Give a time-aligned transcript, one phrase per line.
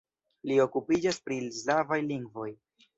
[0.51, 2.53] Li okupiĝas pri la slavaj lingvoj.